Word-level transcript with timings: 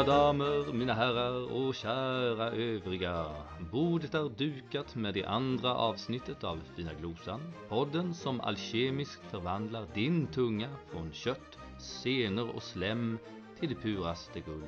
Mina 0.00 0.12
damer, 0.12 0.72
mina 0.72 0.94
herrar 0.94 1.52
och 1.52 1.74
kära 1.74 2.50
övriga. 2.50 3.26
Bordet 3.72 4.14
är 4.14 4.28
dukat 4.28 4.94
med 4.94 5.14
det 5.14 5.24
andra 5.24 5.74
avsnittet 5.74 6.44
av 6.44 6.60
Fina 6.76 6.94
Glosan. 6.94 7.40
Podden 7.68 8.14
som 8.14 8.40
alkemiskt 8.40 9.30
förvandlar 9.30 9.86
din 9.94 10.26
tunga 10.26 10.68
från 10.90 11.12
kött, 11.12 11.58
senor 11.78 12.50
och 12.56 12.62
slem 12.62 13.18
till 13.58 13.68
det 13.68 13.74
puraste 13.74 14.40
guld. 14.40 14.64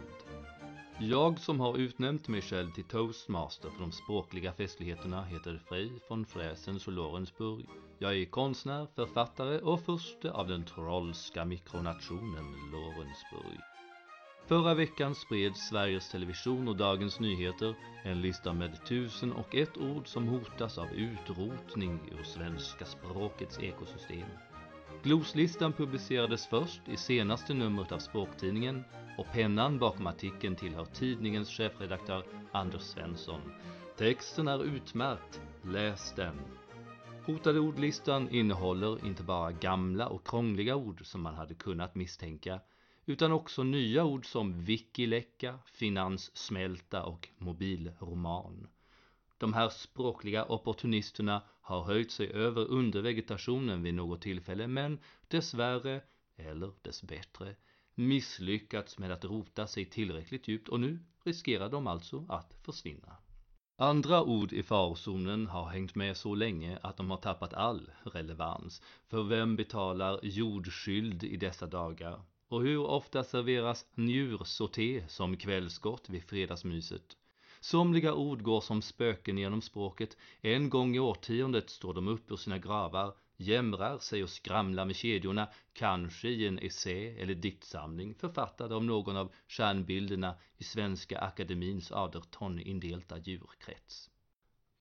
Jag 1.01 1.39
som 1.39 1.61
har 1.61 1.77
utnämnt 1.77 2.29
mig 2.29 2.43
själv 2.43 2.71
till 2.71 2.85
toastmaster 2.85 3.71
för 3.71 3.81
de 3.81 3.93
språkliga 3.93 4.53
festligheterna 4.53 5.25
heter 5.25 5.61
Frej 5.69 5.93
von 6.09 6.27
Fräsens 6.27 6.87
och 6.87 6.93
Lorensburg. 6.93 7.67
Jag 7.99 8.17
är 8.17 8.25
konstnär, 8.25 8.87
författare 8.95 9.59
och 9.59 9.81
furste 9.81 10.33
av 10.33 10.49
den 10.49 10.65
trollska 10.65 11.45
mikronationen 11.45 12.55
Lorensburg. 12.73 13.72
Förra 14.47 14.75
veckan 14.75 15.15
spred 15.15 15.57
Sveriges 15.57 16.11
Television 16.11 16.69
och 16.69 16.77
Dagens 16.77 17.21
Nyheter 17.21 17.75
en 18.05 18.21
lista 18.21 18.53
med 18.53 18.85
tusen 18.87 19.33
och 19.33 19.55
ett 19.55 19.77
ord 19.79 20.09
som 20.09 20.29
hotas 20.29 20.79
av 20.79 20.93
utrotning 20.93 22.01
ur 22.19 22.23
svenska 22.23 22.85
språkets 22.85 23.59
ekosystem. 23.59 24.29
Gloslistan 25.03 25.73
publicerades 25.73 26.47
först 26.47 26.81
i 26.89 26.97
senaste 26.97 27.55
numret 27.55 27.93
av 27.93 27.99
Språktidningen 27.99 28.85
och 29.19 29.27
pennan 29.33 29.79
bakom 29.79 30.07
artikeln 30.07 30.57
tillhör 30.57 30.85
tidningens 30.85 31.51
chefredaktör 31.51 32.25
Anders 32.53 32.83
Svensson. 32.83 33.41
Texten 33.97 34.49
är 34.49 34.65
utmärkt, 34.65 35.41
läs 35.63 36.13
den! 36.17 36.41
Hotade 37.27 37.61
ordlistan 37.61 38.29
innehåller 38.31 39.07
inte 39.07 39.23
bara 39.23 39.53
gamla 39.53 40.09
och 40.09 40.27
krångliga 40.27 40.77
ord 40.77 41.07
som 41.07 41.23
man 41.23 41.35
hade 41.35 41.55
kunnat 41.55 41.95
misstänka 41.95 42.61
utan 43.07 43.33
också 43.33 43.63
nya 43.63 44.05
ord 44.05 44.27
som 44.27 44.65
wikiläcka, 44.65 45.59
finanssmälta 45.67 47.03
och 47.03 47.29
mobilroman. 47.39 48.69
De 49.39 49.53
här 49.53 49.69
språkliga 49.69 50.45
opportunisterna 50.45 51.43
har 51.61 51.85
höjt 51.85 52.11
sig 52.11 52.33
över 52.33 52.71
undervegetationen 52.71 53.83
vid 53.83 53.95
något 53.95 54.23
tillfälle 54.23 54.67
men 54.67 54.99
dessvärre, 55.29 56.01
eller 56.37 56.73
dessbättre, 56.83 57.57
misslyckats 57.95 58.99
med 58.99 59.11
att 59.11 59.25
rota 59.25 59.67
sig 59.67 59.85
tillräckligt 59.85 60.49
djupt 60.49 60.69
och 60.69 60.81
nu 60.81 60.99
riskerar 61.25 61.69
de 61.69 61.87
alltså 61.87 62.27
att 62.29 62.55
försvinna. 62.63 63.17
Andra 63.77 64.23
ord 64.23 64.53
i 64.53 64.63
farozonen 64.63 65.47
har 65.47 65.69
hängt 65.69 65.95
med 65.95 66.17
så 66.17 66.35
länge 66.35 66.79
att 66.83 66.97
de 66.97 67.11
har 67.11 67.17
tappat 67.17 67.55
all 67.55 67.91
relevans. 68.03 68.83
För 69.07 69.23
vem 69.23 69.57
betalar 69.57 70.21
jordskyld 70.23 71.25
i 71.25 71.37
dessa 71.37 71.67
dagar? 71.67 72.23
Och 72.53 72.63
hur 72.63 72.87
ofta 72.87 73.25
serveras 73.25 73.87
njursauté 73.95 75.05
som 75.09 75.37
kvällsgott 75.37 76.09
vid 76.09 76.25
fredagsmyset? 76.25 77.17
Somliga 77.61 78.15
ord 78.15 78.43
går 78.43 78.61
som 78.61 78.83
spöken 78.83 79.39
genom 79.39 79.63
språket. 79.63 80.17
En 80.41 80.71
gång 80.71 80.97
i 80.97 80.99
årtiondet 80.99 81.71
står 81.71 81.95
de 81.95 82.09
upp 82.09 82.31
ur 82.31 82.37
sina 82.37 82.59
gravar, 82.59 83.15
jämrar 83.37 83.99
sig 83.99 84.23
och 84.23 84.31
skramlar 84.31 84.85
med 84.85 84.97
kedjorna, 84.97 85.49
kanske 85.73 86.29
i 86.29 86.47
en 86.47 86.59
essä 86.59 86.91
eller 87.19 87.35
diktsamling 87.35 88.15
författad 88.15 88.73
av 88.73 88.85
någon 88.85 89.17
av 89.17 89.33
stjärnbilderna 89.49 90.35
i 90.59 90.65
Svenska 90.65 91.19
Akademins 91.19 91.93
adertonindelta 91.93 93.19
djurkrets. 93.19 94.12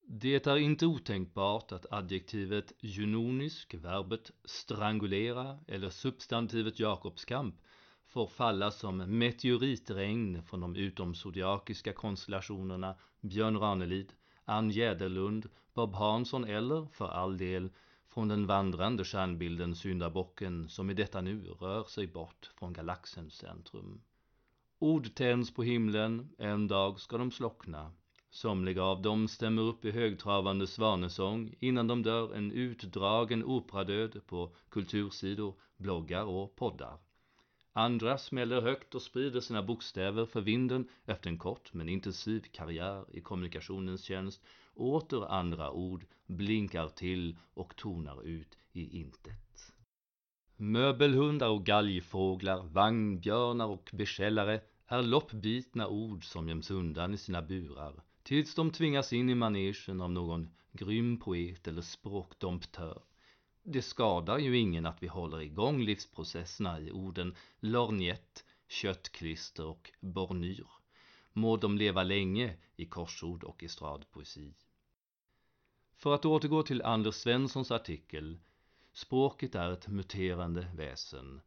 Det 0.04 0.46
är 0.46 0.56
inte 0.56 0.86
otänkbart 0.86 1.72
att 1.72 1.92
adjektivet 1.92 2.72
junonisk, 2.80 3.74
verbet 3.74 4.30
strangulera 4.44 5.58
eller 5.68 5.90
substantivet 5.90 6.80
Jakobskamp 6.80 7.54
får 8.06 8.26
falla 8.26 8.70
som 8.70 9.18
meteoritregn 9.18 10.42
från 10.42 10.60
de 10.60 10.76
utomzodiakiska 10.76 11.92
konstellationerna 11.92 12.94
Björn 13.20 13.58
Ranelid, 13.58 14.12
Ann 14.44 14.70
Jäderlund, 14.70 15.48
Bob 15.74 15.94
Hansson 15.94 16.44
eller, 16.44 16.86
för 16.92 17.08
all 17.08 17.38
del, 17.38 17.70
från 18.08 18.28
den 18.28 18.46
vandrande 18.46 19.04
stjärnbilden 19.04 19.76
Syndabocken 19.76 20.68
som 20.68 20.90
i 20.90 20.94
detta 20.94 21.20
nu 21.20 21.44
rör 21.44 21.84
sig 21.84 22.06
bort 22.06 22.50
från 22.58 22.72
galaxens 22.72 23.34
centrum. 23.34 24.00
Ord 24.78 25.14
tänds 25.14 25.54
på 25.54 25.62
himlen, 25.62 26.28
en 26.38 26.68
dag 26.68 27.00
ska 27.00 27.18
de 27.18 27.30
slockna. 27.30 27.92
Somliga 28.34 28.82
av 28.82 29.02
dem 29.02 29.28
stämmer 29.28 29.62
upp 29.62 29.84
i 29.84 29.90
högtravande 29.90 30.66
svanesång 30.66 31.54
innan 31.60 31.86
de 31.86 32.02
dör 32.02 32.34
en 32.34 32.52
utdragen 32.52 33.44
operadöd 33.44 34.26
på 34.26 34.54
kultursidor, 34.68 35.54
bloggar 35.76 36.24
och 36.24 36.56
poddar. 36.56 36.98
Andra 37.72 38.18
smäller 38.18 38.60
högt 38.60 38.94
och 38.94 39.02
sprider 39.02 39.40
sina 39.40 39.62
bokstäver 39.62 40.26
för 40.26 40.40
vinden 40.40 40.88
efter 41.04 41.30
en 41.30 41.38
kort 41.38 41.74
men 41.74 41.88
intensiv 41.88 42.40
karriär 42.52 43.04
i 43.12 43.20
kommunikationens 43.20 44.04
tjänst. 44.04 44.44
Åter 44.74 45.32
andra 45.32 45.70
ord 45.70 46.04
blinkar 46.26 46.88
till 46.88 47.36
och 47.54 47.76
tonar 47.76 48.22
ut 48.22 48.58
i 48.72 49.00
intet. 49.00 49.72
Möbelhundar 50.56 51.48
och 51.48 51.66
galgfåglar, 51.66 52.62
vagnbjörnar 52.62 53.66
och 53.66 53.90
beskällare 53.92 54.60
är 54.86 55.02
loppbitna 55.02 55.88
ord 55.88 56.24
som 56.24 56.48
göms 56.48 56.70
undan 56.70 57.14
i 57.14 57.16
sina 57.16 57.42
burar 57.42 58.02
tills 58.32 58.54
de 58.54 58.70
tvingas 58.70 59.12
in 59.12 59.30
i 59.30 59.34
manegen 59.34 60.00
av 60.00 60.10
någon 60.10 60.50
grym 60.72 61.20
poet 61.20 61.68
eller 61.68 61.82
språkdomptör. 61.82 63.02
Det 63.62 63.82
skadar 63.82 64.38
ju 64.38 64.58
ingen 64.58 64.86
att 64.86 65.02
vi 65.02 65.06
håller 65.06 65.40
igång 65.40 65.82
livsprocesserna 65.82 66.80
i 66.80 66.90
orden 66.90 67.36
lorgnett, 67.60 68.44
köttklister 68.68 69.66
och 69.66 69.92
bornyr. 70.00 70.66
Må 71.32 71.56
de 71.56 71.78
leva 71.78 72.02
länge 72.02 72.56
i 72.76 72.86
korsord 72.86 73.44
och 73.44 73.64
estradpoesi. 73.64 74.54
För 75.96 76.14
att 76.14 76.24
återgå 76.24 76.62
till 76.62 76.82
Anders 76.82 77.14
Svenssons 77.14 77.70
artikel. 77.70 78.38
Språket 78.92 79.54
är 79.54 79.72
ett 79.72 79.88
muterande 79.88 80.66
väsen. 80.74 81.40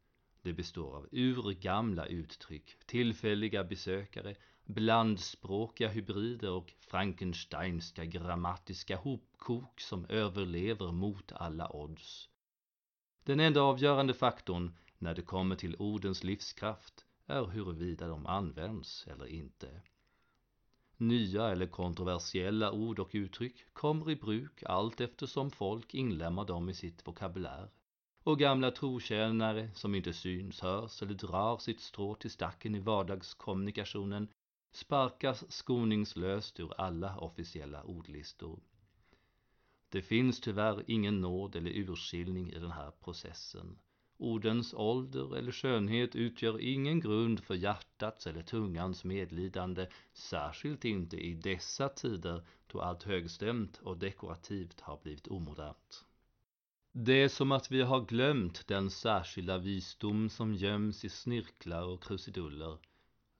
Det 0.45 0.53
består 0.53 0.95
av 0.95 1.07
urgamla 1.11 2.05
uttryck, 2.05 2.77
tillfälliga 2.85 3.63
besökare, 3.63 4.35
blandspråkiga 4.65 5.89
hybrider 5.89 6.51
och 6.51 6.73
frankensteinska 6.79 8.05
grammatiska 8.05 8.97
hopkok 8.97 9.81
som 9.81 10.05
överlever 10.05 10.91
mot 10.91 11.31
alla 11.31 11.75
odds. 11.75 12.29
Den 13.23 13.39
enda 13.39 13.61
avgörande 13.61 14.13
faktorn 14.13 14.77
när 14.97 15.15
det 15.15 15.21
kommer 15.21 15.55
till 15.55 15.75
ordens 15.75 16.23
livskraft 16.23 17.05
är 17.25 17.45
huruvida 17.45 18.07
de 18.07 18.25
används 18.25 19.07
eller 19.07 19.25
inte. 19.25 19.81
Nya 20.97 21.49
eller 21.49 21.67
kontroversiella 21.67 22.71
ord 22.71 22.99
och 22.99 23.09
uttryck 23.11 23.73
kommer 23.73 24.11
i 24.11 24.15
bruk 24.15 24.63
allt 24.63 25.01
eftersom 25.01 25.51
folk 25.51 25.93
inlämnar 25.93 26.45
dem 26.45 26.69
i 26.69 26.73
sitt 26.73 27.07
vokabulär 27.07 27.69
och 28.25 28.39
gamla 28.39 28.71
trotjänare 28.71 29.69
som 29.73 29.95
inte 29.95 30.13
syns, 30.13 30.61
hörs 30.61 31.01
eller 31.01 31.13
drar 31.13 31.57
sitt 31.57 31.79
strå 31.79 32.15
till 32.15 32.31
stacken 32.31 32.75
i 32.75 32.79
vardagskommunikationen 32.79 34.27
sparkas 34.71 35.51
skoningslöst 35.51 36.59
ur 36.59 36.81
alla 36.81 37.17
officiella 37.17 37.83
ordlistor. 37.83 38.59
Det 39.89 40.01
finns 40.01 40.41
tyvärr 40.41 40.83
ingen 40.87 41.21
nåd 41.21 41.55
eller 41.55 41.71
urskiljning 41.71 42.51
i 42.51 42.59
den 42.59 42.71
här 42.71 42.91
processen. 42.91 43.79
Ordens 44.17 44.73
ålder 44.73 45.37
eller 45.37 45.51
skönhet 45.51 46.15
utgör 46.15 46.59
ingen 46.59 46.99
grund 46.99 47.39
för 47.39 47.55
hjärtats 47.55 48.27
eller 48.27 48.43
tungans 48.43 49.03
medlidande, 49.03 49.87
särskilt 50.13 50.85
inte 50.85 51.17
i 51.17 51.33
dessa 51.33 51.89
tider 51.89 52.43
då 52.67 52.81
allt 52.81 53.03
högstämt 53.03 53.77
och 53.77 53.97
dekorativt 53.97 54.81
har 54.81 54.99
blivit 55.03 55.27
omodernt. 55.27 56.05
Det 56.97 57.13
är 57.23 57.29
som 57.29 57.51
att 57.51 57.71
vi 57.71 57.81
har 57.81 58.01
glömt 58.01 58.67
den 58.67 58.89
särskilda 58.89 59.57
visdom 59.57 60.29
som 60.29 60.53
göms 60.53 61.05
i 61.05 61.09
snirklar 61.09 61.83
och 61.83 62.03
krusiduller. 62.03 62.77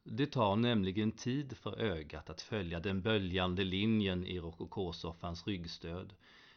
Det 0.04 0.26
tar 0.26 0.56
nämligen 0.56 1.12
tid 1.12 1.58
för 1.58 1.80
ögat 1.80 2.30
att 2.30 2.42
följa 2.42 2.80
den 2.80 3.02
böljande 3.02 3.64
linjen 3.64 4.26
i 4.26 4.40
rokokosoffans 4.40 5.48
ryggstöd 5.48 6.14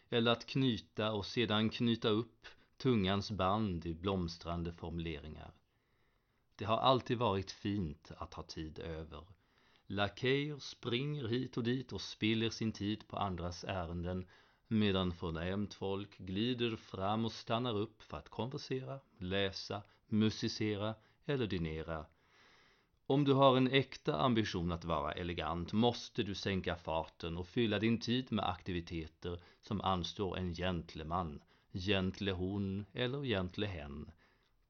eller 0.09 0.31
att 0.31 0.45
knyta 0.45 1.11
och 1.11 1.25
sedan 1.25 1.69
knyta 1.69 2.09
upp 2.09 2.47
tungans 2.77 3.31
band 3.31 3.85
i 3.85 3.93
blomstrande 3.93 4.73
formuleringar. 4.73 5.51
Det 6.55 6.65
har 6.65 6.77
alltid 6.77 7.17
varit 7.17 7.51
fint 7.51 8.11
att 8.17 8.33
ha 8.33 8.43
tid 8.43 8.79
över. 8.79 9.23
Lakejer 9.87 10.59
springer 10.59 11.27
hit 11.27 11.57
och 11.57 11.63
dit 11.63 11.93
och 11.93 12.01
spiller 12.01 12.49
sin 12.49 12.71
tid 12.71 13.07
på 13.07 13.17
andras 13.17 13.63
ärenden 13.63 14.25
medan 14.71 15.11
förnämt 15.11 15.73
folk 15.73 16.17
glider 16.17 16.75
fram 16.75 17.25
och 17.25 17.31
stannar 17.31 17.77
upp 17.77 18.01
för 18.01 18.17
att 18.17 18.29
konversera, 18.29 18.99
läsa, 19.17 19.81
musicera 20.07 20.95
eller 21.25 21.47
dinera. 21.47 22.05
Om 23.05 23.23
du 23.23 23.33
har 23.33 23.57
en 23.57 23.67
äkta 23.67 24.19
ambition 24.19 24.71
att 24.71 24.85
vara 24.85 25.11
elegant 25.11 25.73
måste 25.73 26.23
du 26.23 26.35
sänka 26.35 26.75
farten 26.75 27.37
och 27.37 27.47
fylla 27.47 27.79
din 27.79 27.99
tid 27.99 28.31
med 28.31 28.49
aktiviteter 28.49 29.39
som 29.61 29.81
anstår 29.81 30.37
en 30.37 30.53
gentleman, 30.53 31.41
gentlehon 31.71 32.85
eller 32.93 33.23
gentlehen. 33.23 34.11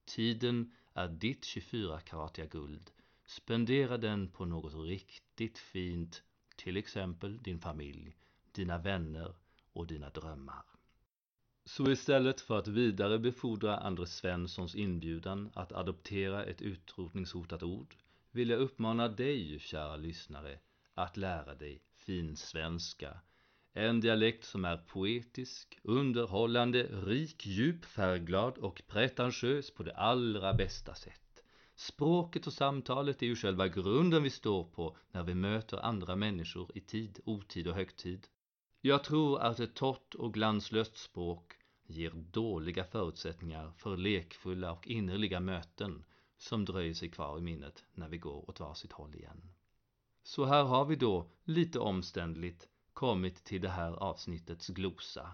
Tiden 0.05 0.73
är 0.93 1.07
ditt 1.07 1.43
24-karatiga 1.43 2.45
guld. 2.45 2.91
spendera 3.25 3.97
den 3.97 4.27
på 4.27 4.45
något 4.45 4.73
riktigt 4.73 5.57
fint, 5.57 6.23
till 6.55 6.77
exempel 6.77 7.43
din 7.43 7.59
familj, 7.59 8.15
dina 8.51 8.77
vänner 8.77 9.35
och 9.74 9.88
dina 9.88 10.10
drömmar. 10.10 10.63
Så 11.66 11.92
istället 11.92 12.42
för 12.42 12.60
att 12.60 12.68
vidarebefordra 12.68 13.77
Anders 13.77 14.10
Svenssons 14.10 14.75
inbjudan 14.75 15.51
att 15.54 15.71
adoptera 15.71 16.45
ett 16.45 16.62
utrotningshotat 16.62 17.63
ord 17.63 17.95
vill 18.31 18.50
jag 18.50 18.60
uppmana 18.60 19.07
dig, 19.07 19.60
kära 19.60 19.95
lyssnare, 19.95 20.60
att 20.94 21.18
lära 21.18 21.56
dig 21.56 21.81
finsvenska. 21.95 23.19
En 23.74 24.00
dialekt 24.00 24.45
som 24.45 24.66
är 24.66 24.77
poetisk, 24.77 25.80
underhållande, 25.83 26.83
rik, 26.83 27.45
djup, 27.45 27.86
färgglad 27.86 28.57
och 28.57 28.81
pretentiös 28.88 29.71
på 29.71 29.83
det 29.83 29.95
allra 29.95 30.54
bästa 30.54 30.95
sätt. 30.95 31.44
Språket 31.75 32.48
och 32.48 32.54
samtalet 32.54 33.21
är 33.21 33.25
ju 33.25 33.36
själva 33.36 33.68
grunden 33.68 34.24
vi 34.24 34.30
står 34.30 34.63
på 34.63 34.98
när 35.12 35.24
vi 35.24 35.36
möter 35.36 35.77
andra 35.77 36.16
människor 36.16 36.71
i 36.75 36.81
tid, 36.81 37.19
otid 37.25 37.68
och 37.68 37.75
högtid. 37.75 38.27
Jag 38.81 39.03
tror 39.03 39.39
att 39.39 39.59
ett 39.59 39.75
torrt 39.75 40.15
och 40.15 40.33
glanslöst 40.33 40.97
språk 40.97 41.53
ger 41.87 42.11
dåliga 42.11 42.83
förutsättningar 42.83 43.71
för 43.71 43.97
lekfulla 43.97 44.71
och 44.71 44.87
innerliga 44.87 45.39
möten 45.39 46.05
som 46.37 46.65
dröjer 46.65 46.93
sig 46.93 47.09
kvar 47.09 47.37
i 47.37 47.41
minnet 47.41 47.83
när 47.93 48.09
vi 48.09 48.17
går 48.17 48.49
åt 48.49 48.59
varsitt 48.59 48.91
håll 48.91 49.15
igen. 49.15 49.49
Så 50.23 50.45
här 50.45 50.63
har 50.63 50.85
vi 50.85 50.95
då, 50.95 51.31
lite 51.43 51.79
omständligt, 51.79 52.67
kommit 52.93 53.43
till 53.43 53.61
det 53.61 53.69
här 53.69 53.91
avsnittets 53.91 54.67
glosa. 54.67 55.33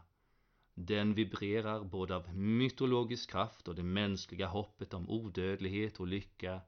Den 0.73 1.13
vibrerar 1.13 1.83
både 1.83 2.15
av 2.15 2.35
mytologisk 2.35 3.31
kraft 3.31 3.67
och 3.67 3.75
det 3.75 3.83
mänskliga 3.83 4.47
hoppet 4.47 4.93
om 4.93 5.09
odödlighet 5.09 5.99
och 5.99 6.07
lycka. 6.07 6.61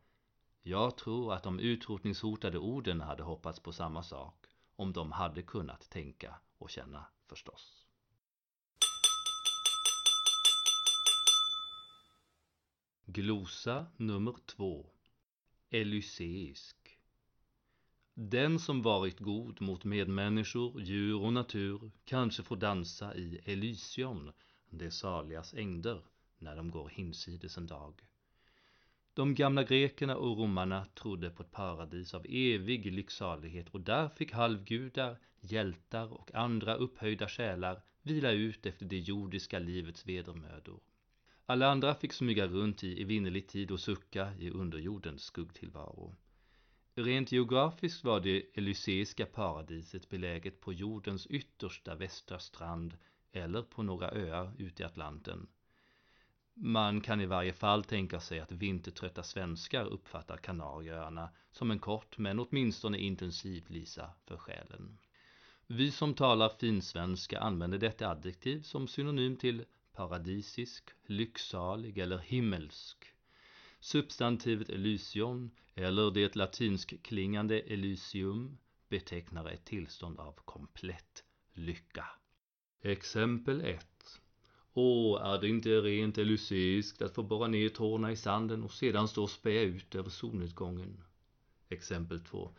Jag 0.62 0.98
tror 0.98 1.34
att 1.34 1.44
de 1.44 1.60
utrotningshotade 1.60 2.58
orden 2.58 3.02
hade 3.02 3.24
hoppats 3.24 3.60
på 3.60 3.72
samma 3.72 4.04
sak 4.04 4.46
om 4.76 4.94
de 4.94 5.12
hade 5.12 5.42
kunnat 5.42 5.90
tänka 5.90 6.36
och 6.58 6.70
känna 6.70 7.06
förstås. 7.26 7.88
Glosa 13.06 13.86
nummer 13.98 14.36
två 14.46 14.90
Elyseisk 15.70 17.00
Den 18.14 18.60
som 18.60 18.82
varit 18.82 19.20
god 19.20 19.62
mot 19.62 19.84
medmänniskor, 19.84 20.82
djur 20.82 21.22
och 21.22 21.34
natur 21.34 21.92
kanske 22.06 22.44
får 22.44 22.56
dansa 22.56 23.16
i 23.16 23.42
Elysion, 23.46 24.32
det 24.70 24.92
saligas 24.92 25.54
ängder, 25.54 26.06
när 26.38 26.56
de 26.56 26.72
går 26.72 26.90
hinsides 26.90 27.58
en 27.58 27.68
dag. 27.68 28.02
De 29.18 29.36
gamla 29.36 29.64
grekerna 29.64 30.16
och 30.16 30.38
romarna 30.38 30.86
trodde 30.86 31.30
på 31.30 31.44
ett 31.44 31.52
paradis 31.52 32.14
av 32.14 32.26
evig 32.30 32.94
lycksalighet 32.94 33.70
och 33.70 33.82
där 33.82 34.10
fick 34.10 34.34
halvgudar, 34.34 35.18
hjältar 35.40 36.14
och 36.14 36.36
andra 36.36 36.76
upphöjda 36.76 37.28
själar 37.28 37.82
vila 38.02 38.32
ut 38.32 38.66
efter 38.66 38.86
det 38.86 39.00
jordiska 39.00 39.60
livets 39.60 40.06
vedermödor. 40.06 40.80
Alla 41.46 41.68
andra 41.68 41.96
fick 41.96 42.14
smyga 42.14 42.48
runt 42.48 42.84
i 42.84 43.02
evinnerlig 43.02 43.48
tid 43.48 43.72
och 43.72 43.80
sucka 43.80 44.34
i 44.40 44.50
underjordens 44.50 45.24
skuggtillvaro. 45.24 46.16
Rent 46.96 47.32
geografiskt 47.32 48.04
var 48.04 48.20
det 48.20 48.44
Elyseiska 48.54 49.26
paradiset 49.26 50.10
beläget 50.10 50.62
på 50.62 50.74
jordens 50.74 51.28
yttersta 51.28 51.96
västra 51.96 52.40
strand 52.40 52.98
eller 53.32 53.62
på 53.62 53.84
några 53.84 54.12
öar 54.12 54.52
ute 54.58 54.84
i 54.84 54.86
Atlanten. 54.86 55.48
Man 56.60 57.02
kan 57.02 57.22
i 57.22 57.26
varje 57.26 57.54
fall 57.54 57.84
tänka 57.84 58.20
sig 58.20 58.40
att 58.40 58.52
vintertrötta 58.52 59.24
svenskar 59.24 59.86
uppfattar 59.86 60.38
Kanarieöarna 60.38 61.30
som 61.52 61.72
en 61.72 61.80
kort 61.80 62.18
men 62.18 62.40
åtminstone 62.40 62.98
intensiv 62.98 63.64
lisa 63.68 64.10
för 64.26 64.38
själen. 64.38 64.98
Vi 65.68 65.92
som 65.92 66.14
talar 66.14 66.50
finsvenska 66.50 67.40
använder 67.40 67.78
detta 67.78 68.10
adjektiv 68.10 68.62
som 68.62 68.88
synonym 68.88 69.36
till 69.36 69.66
paradisisk, 69.94 70.90
lycksalig 71.06 71.98
eller 71.98 72.18
himmelsk. 72.18 73.06
Substantivet 73.80 74.70
Elysion 74.70 75.52
eller 75.76 76.12
det 76.12 76.36
latinskklingande 76.36 77.60
Elysium 77.60 78.58
betecknar 78.90 79.50
ett 79.50 79.66
tillstånd 79.66 80.20
av 80.20 80.34
komplett 80.46 81.24
lycka. 81.54 82.06
Exempel 82.82 83.62
1. 83.62 84.22
Åh, 84.80 85.22
är 85.22 85.42
det 85.42 85.48
inte 85.48 85.70
rent 85.70 86.18
elyseiskt 86.18 87.02
att 87.02 87.16
få 87.16 87.24
borra 87.24 87.48
ner 87.48 87.70
tårna 87.70 88.12
i 88.12 88.16
sanden 88.16 88.64
och 88.64 88.72
sedan 88.72 89.08
stå 89.08 89.24
och 89.24 89.30
spä 89.30 89.62
ut 89.62 89.96
över 89.96 90.10
solnedgången? 90.10 91.04
Exempel 91.70 92.20
2. 92.20 92.50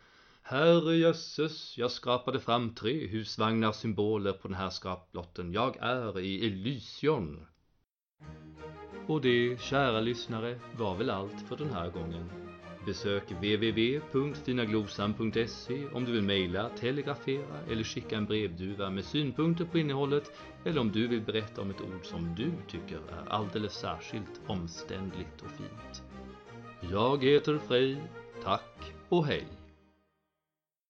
Herre 0.41 0.95
jösses, 0.95 1.77
jag 1.77 1.91
skrapade 1.91 2.39
fram 2.39 2.75
tre 2.75 3.07
husvagnar 3.07 3.71
symboler 3.71 4.33
på 4.33 4.47
den 4.47 4.57
här 4.57 4.69
skraplotten. 4.69 5.53
Jag 5.53 5.77
är 5.77 6.19
i 6.19 6.47
Elysion. 6.47 7.45
Och 9.07 9.21
det, 9.21 9.61
kära 9.61 10.01
lyssnare, 10.01 10.59
var 10.77 10.97
väl 10.97 11.09
allt 11.09 11.47
för 11.47 11.57
den 11.57 11.69
här 11.69 11.89
gången. 11.89 12.48
Besök 12.85 13.31
www.stinaglosan.se 13.31 15.87
om 15.93 16.05
du 16.05 16.11
vill 16.11 16.23
mejla, 16.23 16.69
telegrafera 16.69 17.59
eller 17.69 17.83
skicka 17.83 18.17
en 18.17 18.25
brevduva 18.25 18.89
med 18.89 19.05
synpunkter 19.05 19.65
på 19.65 19.79
innehållet 19.79 20.31
eller 20.65 20.81
om 20.81 20.91
du 20.91 21.07
vill 21.07 21.21
berätta 21.21 21.61
om 21.61 21.69
ett 21.69 21.81
ord 21.81 22.05
som 22.05 22.35
du 22.35 22.51
tycker 22.67 22.95
är 22.95 23.29
alldeles 23.29 23.73
särskilt 23.73 24.41
omständligt 24.47 25.41
och 25.41 25.51
fint. 25.51 26.03
Jag 26.91 27.23
heter 27.23 27.59
Frej. 27.67 28.03
Tack 28.43 28.93
och 29.09 29.25
hej! 29.25 29.58